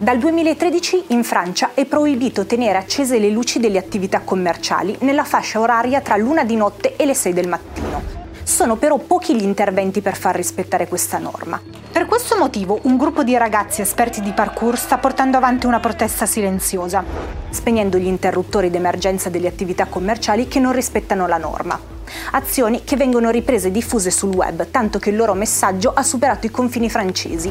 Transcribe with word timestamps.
Dal 0.00 0.16
2013 0.16 1.06
in 1.08 1.24
Francia 1.24 1.70
è 1.74 1.84
proibito 1.84 2.46
tenere 2.46 2.78
accese 2.78 3.18
le 3.18 3.30
luci 3.30 3.58
delle 3.58 3.78
attività 3.78 4.20
commerciali 4.20 4.96
nella 5.00 5.24
fascia 5.24 5.58
oraria 5.58 6.00
tra 6.00 6.16
l'una 6.16 6.44
di 6.44 6.54
notte 6.54 6.94
e 6.94 7.04
le 7.04 7.14
6 7.14 7.32
del 7.32 7.48
mattino. 7.48 8.00
Sono 8.44 8.76
però 8.76 8.98
pochi 8.98 9.34
gli 9.34 9.42
interventi 9.42 10.00
per 10.00 10.14
far 10.14 10.36
rispettare 10.36 10.86
questa 10.86 11.18
norma. 11.18 11.60
Per 11.90 12.06
questo 12.06 12.36
motivo 12.36 12.78
un 12.82 12.96
gruppo 12.96 13.24
di 13.24 13.36
ragazzi 13.36 13.80
esperti 13.80 14.20
di 14.20 14.30
parkour 14.30 14.78
sta 14.78 14.98
portando 14.98 15.36
avanti 15.36 15.66
una 15.66 15.80
protesta 15.80 16.26
silenziosa, 16.26 17.02
spegnendo 17.50 17.98
gli 17.98 18.06
interruttori 18.06 18.70
d'emergenza 18.70 19.30
delle 19.30 19.48
attività 19.48 19.86
commerciali 19.86 20.46
che 20.46 20.60
non 20.60 20.74
rispettano 20.74 21.26
la 21.26 21.38
norma. 21.38 21.76
Azioni 22.30 22.84
che 22.84 22.96
vengono 22.96 23.30
riprese 23.30 23.66
e 23.66 23.72
diffuse 23.72 24.12
sul 24.12 24.32
web, 24.32 24.68
tanto 24.70 25.00
che 25.00 25.10
il 25.10 25.16
loro 25.16 25.34
messaggio 25.34 25.92
ha 25.92 26.04
superato 26.04 26.46
i 26.46 26.50
confini 26.50 26.88
francesi. 26.88 27.50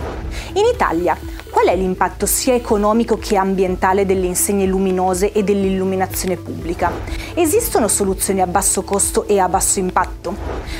In 0.53 0.65
Italia, 0.73 1.15
qual 1.57 1.69
è 1.69 1.75
l'impatto 1.75 2.27
sia 2.27 2.53
economico 2.53 3.17
che 3.17 3.35
ambientale 3.35 4.05
delle 4.05 4.27
insegne 4.27 4.67
luminose 4.67 5.31
e 5.31 5.43
dell'illuminazione 5.43 6.37
pubblica? 6.37 6.91
Esistono 7.33 7.87
soluzioni 7.87 8.41
a 8.41 8.45
basso 8.45 8.83
costo 8.83 9.27
e 9.27 9.39
a 9.39 9.49
basso 9.49 9.79
impatto? 9.79 10.35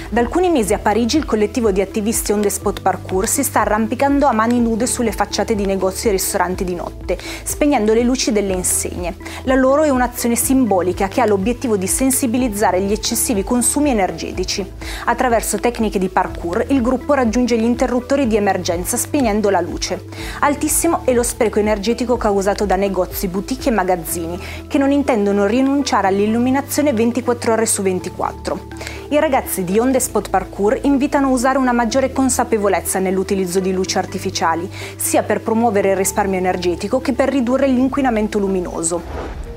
Da 0.10 0.20
alcuni 0.20 0.52
mesi 0.52 0.76
a 0.76 0.78
Parigi 0.78 1.18
il 1.18 1.26
collettivo 1.26 1.72
di 1.72 1.82
attivisti 1.82 2.32
On 2.32 2.42
The 2.42 2.52
Spot 2.52 2.80
Parkour 2.80 3.28
si 3.28 3.44
sta 3.44 3.62
arrampicando 3.62 4.28
a 4.28 4.34
mani 4.34 4.60
nude 4.60 4.86
sulle 4.86 5.12
facciate 5.12 5.56
di 5.56 5.66
negozi 5.66 6.10
e 6.10 6.12
ristoranti 6.12 6.64
di 6.64 6.76
notte, 6.76 7.18
spegnendo 7.44 7.96
le 7.96 8.04
luci 8.04 8.32
delle 8.32 8.54
insegne. 8.54 9.16
La 9.46 9.56
loro 9.56 9.82
è 9.82 9.90
un'azione 9.90 10.36
simbolica 10.36 11.08
che 11.08 11.22
ha 11.22 11.26
l'obiettivo 11.26 11.76
di 11.76 11.88
sensibilizzare 11.88 12.82
gli 12.82 12.92
eccessivi 12.92 13.44
consumi 13.44 13.90
energetici. 13.90 14.64
Attraverso 15.06 15.58
tecniche 15.58 15.98
di 15.98 16.10
parkour 16.10 16.66
il 16.70 16.84
gruppo 16.84 17.14
raggiunge 17.14 17.58
gli 17.58 17.64
interruttori 17.64 18.28
di 18.28 18.36
emergenza 18.36 18.96
spegnendo 18.96 19.50
la 19.50 19.62
luce. 19.62 20.06
Altissimo 20.42 20.66
è 21.06 21.14
lo 21.14 21.24
spreco 21.24 21.60
energetico 21.60 22.18
causato 22.18 22.66
da 22.66 22.76
negozi, 22.76 23.30
boutique 23.30 23.70
e 23.70 23.74
magazzini 23.74 24.38
che 24.68 24.78
non 24.78 24.92
intendono 24.92 25.46
rinunciare 25.46 26.08
all'illuminazione 26.08 26.92
24 26.92 27.54
ore 27.54 27.66
su 27.66 27.82
24. 27.82 28.68
I 29.12 29.20
ragazzi 29.22 29.64
di 29.64 29.80
Onde 29.80 30.02
Spot 30.02 30.30
Parkour 30.30 30.78
invitano 30.82 31.28
a 31.28 31.32
usare 31.32 31.58
una 31.58 31.72
maggiore 31.72 32.12
consapevolezza 32.12 33.00
nell'utilizzo 33.00 33.62
di 33.62 33.72
luci 33.72 33.98
artificiali, 33.98 34.70
sia 34.98 35.24
per 35.24 35.40
promuovere 35.40 35.92
il 35.92 35.96
risparmio 35.96 36.38
energetico 36.38 37.00
che 37.00 37.14
per 37.14 37.30
ridurre 37.30 37.68
l'inquinamento 37.68 38.38
luminoso. 38.38 39.02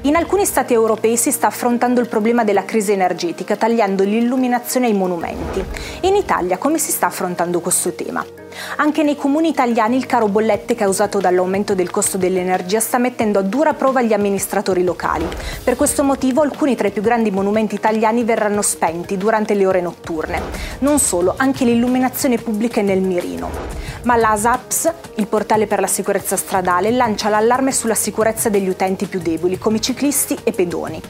In 0.02 0.14
alcuni 0.14 0.44
stati 0.44 0.74
europei 0.74 1.16
si 1.16 1.32
sta 1.32 1.48
affrontando 1.48 2.00
il 2.00 2.06
problema 2.06 2.44
della 2.44 2.64
crisi 2.64 2.92
energetica 2.92 3.56
tagliando 3.56 4.04
l'illuminazione 4.04 4.86
ai 4.86 4.94
monumenti. 4.94 5.64
In 6.02 6.14
Italia 6.14 6.56
come 6.56 6.78
si 6.78 6.92
sta 6.92 7.06
affrontando 7.06 7.58
questo 7.58 7.92
tema? 7.94 8.39
Anche 8.76 9.02
nei 9.02 9.16
comuni 9.16 9.48
italiani 9.48 9.96
il 9.96 10.06
caro 10.06 10.28
bollette 10.28 10.74
causato 10.74 11.18
dall'aumento 11.18 11.74
del 11.74 11.90
costo 11.90 12.18
dell'energia 12.18 12.80
sta 12.80 12.98
mettendo 12.98 13.38
a 13.38 13.42
dura 13.42 13.74
prova 13.74 14.02
gli 14.02 14.12
amministratori 14.12 14.84
locali. 14.84 15.26
Per 15.62 15.76
questo 15.76 16.02
motivo 16.02 16.42
alcuni 16.42 16.74
tra 16.76 16.88
i 16.88 16.90
più 16.90 17.02
grandi 17.02 17.30
monumenti 17.30 17.74
italiani 17.74 18.24
verranno 18.24 18.62
spenti 18.62 19.16
durante 19.16 19.54
le 19.54 19.66
ore 19.66 19.80
notturne. 19.80 20.42
Non 20.80 20.98
solo, 20.98 21.34
anche 21.36 21.64
l'illuminazione 21.64 22.38
pubblica 22.38 22.80
è 22.80 22.84
nel 22.84 23.00
mirino. 23.00 23.50
Ma 24.02 24.16
l'ASAPS, 24.16 24.92
il 25.16 25.26
portale 25.26 25.66
per 25.66 25.80
la 25.80 25.86
sicurezza 25.86 26.36
stradale, 26.36 26.90
lancia 26.90 27.28
l'allarme 27.28 27.72
sulla 27.72 27.94
sicurezza 27.94 28.48
degli 28.48 28.68
utenti 28.68 29.06
più 29.06 29.20
deboli, 29.20 29.58
come 29.58 29.80
ciclisti 29.80 30.38
e 30.42 30.52
pedoni. 30.52 31.02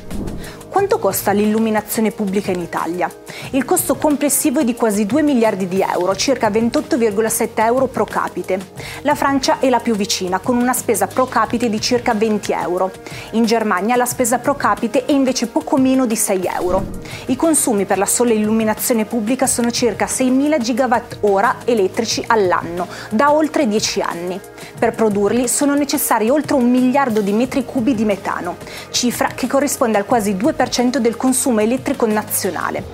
Quanto 0.71 1.01
costa 1.01 1.33
l'illuminazione 1.33 2.13
pubblica 2.13 2.53
in 2.53 2.61
Italia? 2.61 3.11
Il 3.51 3.65
costo 3.65 3.97
complessivo 3.97 4.61
è 4.61 4.65
di 4.65 4.77
quasi 4.77 5.05
2 5.05 5.21
miliardi 5.21 5.67
di 5.67 5.83
euro, 5.83 6.15
circa 6.15 6.49
28,7 6.49 7.49
euro 7.65 7.89
pro 7.89 8.05
capite. 8.05 8.69
La 9.03 9.17
Francia 9.17 9.59
è 9.59 9.69
la 9.69 9.81
più 9.81 9.97
vicina, 9.97 10.39
con 10.39 10.57
una 10.57 10.73
spesa 10.73 11.09
pro 11.09 11.27
capite 11.27 11.69
di 11.69 11.81
circa 11.81 12.15
20 12.15 12.53
euro. 12.53 12.93
In 13.33 13.47
Germania 13.47 13.97
la 13.97 14.07
spesa 14.07 14.39
pro 14.39 14.55
capite 14.55 15.05
è 15.07 15.11
invece 15.11 15.49
poco 15.49 15.77
meno 15.77 16.07
di 16.07 16.15
6 16.15 16.49
euro. 16.55 16.87
I 17.27 17.35
consumi 17.35 17.85
per 17.85 17.99
la 17.99 18.07
sola 18.07 18.33
illuminazione 18.33 19.07
pubblica 19.07 19.49
sono 19.49 19.73
circa 19.73 20.07
6.000 20.07 20.61
gigawatt-ora 20.61 21.57
elettrici 21.65 22.23
all'anno, 22.29 22.87
da 23.11 23.33
oltre 23.33 23.67
10 23.67 24.01
anni. 24.03 24.41
Per 24.79 24.95
produrli 24.95 25.49
sono 25.49 25.75
necessari 25.75 26.31
oltre 26.31 26.55
un 26.55 26.71
miliardo 26.71 27.21
di 27.21 27.33
metri 27.33 27.65
cubi 27.65 27.95
di 27.95 28.05
metano, 28.05 28.57
cifra 28.91 29.29
che 29.35 29.49
corrisponde 29.49 29.99
al 29.99 30.07
quasi 30.07 30.35
2% 30.35 30.59
del 31.01 31.17
consumo 31.17 31.61
elettrico 31.61 32.05
nazionale. 32.05 32.85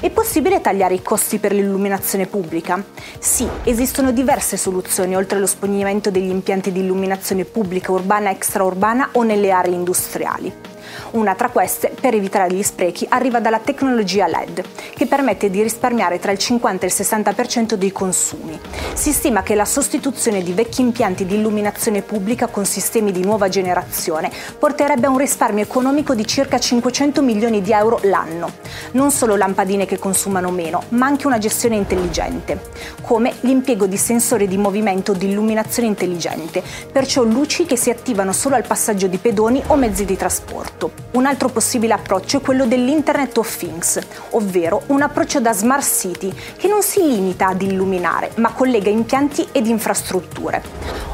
È 0.00 0.10
possibile 0.10 0.60
tagliare 0.60 0.94
i 0.94 1.02
costi 1.02 1.38
per 1.38 1.52
l'illuminazione 1.52 2.26
pubblica? 2.26 2.82
Sì, 3.20 3.48
esistono 3.62 4.10
diverse 4.10 4.56
soluzioni 4.56 5.14
oltre 5.14 5.36
allo 5.36 5.46
spegnimento 5.46 6.10
degli 6.10 6.28
impianti 6.28 6.72
di 6.72 6.80
illuminazione 6.80 7.44
pubblica 7.44 7.92
urbana 7.92 8.30
e 8.30 8.32
extraurbana 8.32 9.10
o 9.12 9.22
nelle 9.22 9.52
aree 9.52 9.74
industriali. 9.74 10.63
Una 11.12 11.34
tra 11.34 11.48
queste, 11.48 11.92
per 12.00 12.14
evitare 12.14 12.52
gli 12.52 12.62
sprechi, 12.62 13.06
arriva 13.08 13.40
dalla 13.40 13.58
tecnologia 13.58 14.26
LED, 14.26 14.64
che 14.94 15.06
permette 15.06 15.50
di 15.50 15.62
risparmiare 15.62 16.18
tra 16.18 16.32
il 16.32 16.38
50 16.38 16.86
e 16.86 16.88
il 16.88 16.94
60% 16.96 17.74
dei 17.74 17.92
consumi. 17.92 18.58
Si 18.94 19.12
stima 19.12 19.42
che 19.42 19.54
la 19.54 19.64
sostituzione 19.64 20.42
di 20.42 20.52
vecchi 20.52 20.80
impianti 20.80 21.26
di 21.26 21.36
illuminazione 21.36 22.02
pubblica 22.02 22.46
con 22.46 22.64
sistemi 22.64 23.12
di 23.12 23.24
nuova 23.24 23.48
generazione 23.48 24.30
porterebbe 24.58 25.06
a 25.06 25.10
un 25.10 25.18
risparmio 25.18 25.62
economico 25.62 26.14
di 26.14 26.26
circa 26.26 26.58
500 26.58 27.22
milioni 27.22 27.60
di 27.60 27.72
euro 27.72 28.00
l'anno. 28.02 28.52
Non 28.92 29.10
solo 29.10 29.36
lampadine 29.36 29.86
che 29.86 29.98
consumano 29.98 30.50
meno, 30.50 30.82
ma 30.90 31.06
anche 31.06 31.26
una 31.26 31.38
gestione 31.38 31.76
intelligente, 31.76 32.70
come 33.02 33.34
l'impiego 33.40 33.86
di 33.86 33.96
sensori 33.96 34.46
di 34.48 34.56
movimento 34.56 35.12
di 35.12 35.26
illuminazione 35.26 35.88
intelligente, 35.88 36.62
perciò 36.92 37.22
luci 37.22 37.66
che 37.66 37.76
si 37.76 37.90
attivano 37.90 38.32
solo 38.32 38.56
al 38.56 38.66
passaggio 38.66 39.06
di 39.06 39.18
pedoni 39.18 39.62
o 39.68 39.76
mezzi 39.76 40.04
di 40.04 40.16
trasporto. 40.16 40.83
Un 41.12 41.26
altro 41.26 41.48
possibile 41.48 41.94
approccio 41.94 42.38
è 42.38 42.40
quello 42.40 42.66
dell'Internet 42.66 43.38
of 43.38 43.56
Things, 43.56 43.98
ovvero 44.30 44.82
un 44.86 45.02
approccio 45.02 45.40
da 45.40 45.52
smart 45.52 45.84
city 45.84 46.32
che 46.56 46.68
non 46.68 46.82
si 46.82 47.00
limita 47.00 47.48
ad 47.48 47.62
illuminare, 47.62 48.30
ma 48.36 48.52
collega 48.52 48.90
impianti 48.90 49.46
ed 49.52 49.66
infrastrutture. 49.66 50.62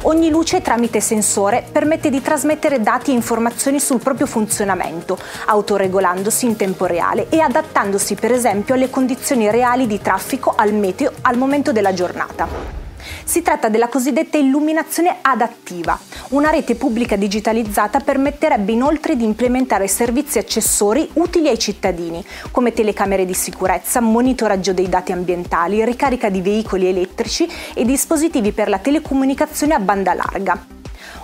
Ogni 0.03 0.31
luce 0.31 0.63
tramite 0.63 1.01
sensore 1.01 1.65
permette 1.71 2.09
di 2.09 2.23
trasmettere 2.23 2.81
dati 2.81 3.11
e 3.11 3.15
informazioni 3.15 3.79
sul 3.79 4.01
proprio 4.01 4.27
funzionamento, 4.27 5.19
autoregolandosi 5.47 6.47
in 6.47 6.57
tempo 6.57 6.87
reale 6.87 7.29
e 7.29 7.41
adattandosi 7.41 8.15
per 8.15 8.33
esempio 8.33 8.75
alle 8.75 8.89
condizioni 8.89 9.51
reali 9.51 9.87
di 9.87 10.01
traffico, 10.01 10.55
al 10.57 10.73
meteo, 10.73 11.13
al 11.23 11.37
momento 11.37 11.73
della 11.73 11.93
giornata. 11.93 12.80
Si 13.25 13.43
tratta 13.43 13.69
della 13.69 13.89
cosiddetta 13.89 14.39
illuminazione 14.39 15.17
adattiva. 15.21 15.99
Una 16.31 16.51
rete 16.51 16.75
pubblica 16.75 17.17
digitalizzata 17.17 18.01
permetterebbe 18.01 18.73
inoltre 18.73 19.17
di 19.17 19.25
implementare 19.25 19.89
servizi 19.89 20.39
accessori 20.39 21.09
utili 21.15 21.49
ai 21.49 21.59
cittadini, 21.59 22.25
come 22.51 22.73
telecamere 22.73 23.25
di 23.25 23.35
sicurezza, 23.35 24.01
monitoraggio 24.01 24.73
dei 24.73 24.89
dati 24.89 25.13
ambientali, 25.13 25.85
ricarica 25.85 26.29
di 26.29 26.41
veicoli 26.41 26.87
elettrici 26.87 27.49
e 27.75 27.85
dispositivi 27.85 28.53
per 28.53 28.69
la 28.69 28.79
telecomunicazione 28.79 29.75
a 29.75 29.81
banda 29.81 30.15
larga 30.15 30.79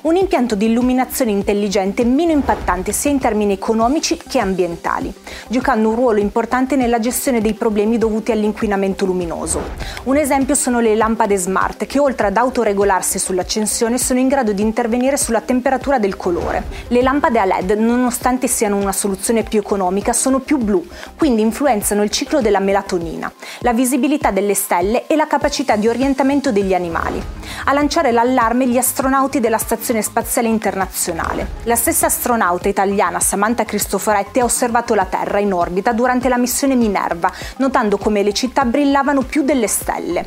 un 0.07 0.15
impianto 0.15 0.55
di 0.55 0.67
illuminazione 0.67 1.33
intelligente 1.33 2.05
meno 2.05 2.31
impattante 2.31 2.93
sia 2.93 3.11
in 3.11 3.19
termini 3.19 3.55
economici 3.55 4.17
che 4.17 4.39
ambientali, 4.39 5.13
giocando 5.49 5.89
un 5.89 5.97
ruolo 5.97 6.21
importante 6.21 6.77
nella 6.77 7.01
gestione 7.01 7.41
dei 7.41 7.55
problemi 7.55 7.99
dovuti 7.99 8.31
all'inquinamento 8.31 9.05
luminoso. 9.05 9.61
Un 10.05 10.17
esempio 10.17 10.55
sono 10.55 10.79
le 10.79 10.95
lampade 10.95 11.37
smart 11.37 11.87
che 11.87 11.99
oltre 11.99 12.29
ad 12.29 12.37
autoregolarsi 12.37 13.19
sull'accensione 13.19 13.99
sono 13.99 14.21
in 14.21 14.29
grado 14.29 14.53
di 14.53 14.63
intervenire 14.63 15.17
sulla 15.17 15.41
temperatura 15.41 15.99
del 15.99 16.17
colore. 16.17 16.63
Le 16.87 17.03
lampade 17.03 17.41
a 17.41 17.45
LED, 17.45 17.73
nonostante 17.73 18.47
siano 18.47 18.77
una 18.77 18.93
soluzione 18.93 19.43
più 19.43 19.59
economica, 19.59 20.13
sono 20.13 20.39
più 20.39 20.57
blu, 20.59 20.87
quindi 21.17 21.43
influenzano 21.43 22.05
il 22.05 22.11
ciclo 22.11 22.41
della 22.41 22.61
melatonina, 22.61 23.33
la 23.59 23.73
visibilità 23.73 24.31
delle 24.31 24.55
stelle 24.55 25.09
e 25.09 25.17
la 25.17 25.27
capacità 25.27 25.75
di 25.75 25.89
orientamento 25.89 26.53
degli 26.53 26.75
animali. 26.75 27.21
A 27.65 27.73
lanciare 27.73 28.13
l'allarme 28.13 28.69
gli 28.69 28.77
astronauti 28.77 29.41
della 29.41 29.59
stazione 29.59 29.95
Stazione 29.97 30.03
Spaziale 30.03 30.49
Internazionale. 30.49 31.47
La 31.65 31.77
stessa 31.77 32.07
astronauta 32.07 32.69
italiana 32.69 33.21
Samantha 33.21 33.65
Cristoforetti 33.65 34.41
ha 34.41 34.45
osservato 34.45 34.95
la 34.95 35.05
Terra 35.05 35.39
in 35.39 35.53
orbita 35.53 35.93
durante 35.93 36.29
la 36.29 36.37
missione 36.37 36.75
Minerva, 36.75 37.31
notando 37.59 37.97
come 37.97 38.23
le 38.23 38.33
città 38.33 38.65
brillavano 38.65 39.23
più 39.23 39.43
delle 39.43 39.69
stelle. 39.69 40.25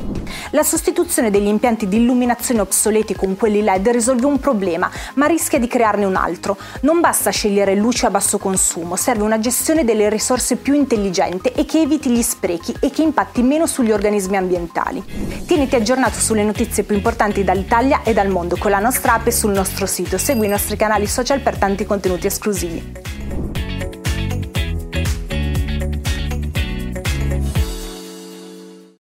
La 0.50 0.62
sostituzione 0.62 1.30
degli 1.30 1.46
impianti 1.46 1.88
di 1.88 1.98
illuminazione 1.98 2.60
obsoleti 2.60 3.14
con 3.14 3.36
quelli 3.36 3.62
LED 3.62 3.88
risolve 3.88 4.26
un 4.26 4.38
problema, 4.38 4.90
ma 5.14 5.26
rischia 5.26 5.58
di 5.58 5.66
crearne 5.66 6.04
un 6.04 6.16
altro. 6.16 6.56
Non 6.82 7.00
basta 7.00 7.30
scegliere 7.30 7.74
luce 7.74 8.06
a 8.06 8.10
basso 8.10 8.38
consumo, 8.38 8.96
serve 8.96 9.22
una 9.22 9.38
gestione 9.38 9.84
delle 9.84 10.08
risorse 10.08 10.56
più 10.56 10.74
intelligente 10.74 11.52
e 11.52 11.64
che 11.64 11.80
eviti 11.80 12.10
gli 12.10 12.22
sprechi 12.22 12.74
e 12.80 12.90
che 12.90 13.02
impatti 13.02 13.42
meno 13.42 13.66
sugli 13.66 13.92
organismi 13.92 14.36
ambientali. 14.36 15.44
Tieniti 15.46 15.74
aggiornato 15.74 16.18
sulle 16.18 16.44
notizie 16.44 16.82
più 16.82 16.96
importanti 16.96 17.44
dall'Italia 17.44 18.02
e 18.02 18.12
dal 18.12 18.28
mondo 18.28 18.56
con 18.56 18.70
la 18.70 18.78
nostra 18.78 19.14
app 19.14 19.28
sul 19.28 19.58
nostro 19.60 19.84
sito. 19.84 20.16
Segui 20.16 20.46
i 20.46 20.48
nostri 20.48 20.76
canali 20.76 21.06
social 21.06 21.40
per 21.40 21.58
tanti 21.58 21.84
contenuti 21.84 22.26
esclusivi. 22.26 23.09